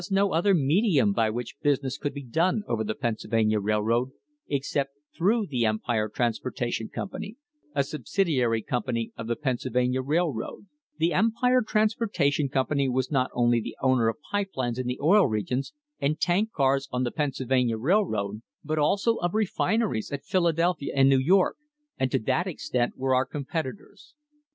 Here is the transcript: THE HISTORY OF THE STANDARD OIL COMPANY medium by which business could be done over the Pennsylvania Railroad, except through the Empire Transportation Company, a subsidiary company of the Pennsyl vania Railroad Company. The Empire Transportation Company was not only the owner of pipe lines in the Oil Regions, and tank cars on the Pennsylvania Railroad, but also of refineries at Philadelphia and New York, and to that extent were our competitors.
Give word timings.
THE 0.01 0.05
HISTORY 0.05 0.19
OF 0.19 0.31
THE 0.33 0.41
STANDARD 0.41 0.49
OIL 0.49 0.49
COMPANY 0.49 0.81
medium 0.81 1.13
by 1.13 1.29
which 1.29 1.55
business 1.61 1.97
could 1.99 2.13
be 2.15 2.23
done 2.23 2.63
over 2.67 2.83
the 2.83 2.95
Pennsylvania 2.95 3.59
Railroad, 3.59 4.11
except 4.49 4.93
through 5.15 5.45
the 5.45 5.67
Empire 5.67 6.09
Transportation 6.09 6.89
Company, 6.89 7.35
a 7.75 7.83
subsidiary 7.83 8.63
company 8.63 9.11
of 9.15 9.27
the 9.27 9.35
Pennsyl 9.35 9.71
vania 9.73 10.01
Railroad 10.01 10.63
Company. 10.65 10.69
The 10.97 11.13
Empire 11.13 11.61
Transportation 11.61 12.49
Company 12.49 12.89
was 12.89 13.11
not 13.11 13.29
only 13.35 13.61
the 13.61 13.77
owner 13.79 14.07
of 14.09 14.17
pipe 14.31 14.49
lines 14.55 14.79
in 14.79 14.87
the 14.87 14.99
Oil 14.99 15.27
Regions, 15.27 15.71
and 15.99 16.19
tank 16.19 16.51
cars 16.51 16.89
on 16.91 17.03
the 17.03 17.11
Pennsylvania 17.11 17.77
Railroad, 17.77 18.41
but 18.63 18.79
also 18.79 19.17
of 19.17 19.35
refineries 19.35 20.11
at 20.11 20.25
Philadelphia 20.25 20.93
and 20.95 21.09
New 21.09 21.19
York, 21.19 21.57
and 21.99 22.09
to 22.09 22.17
that 22.17 22.47
extent 22.47 22.97
were 22.97 23.13
our 23.13 23.27
competitors. 23.27 24.15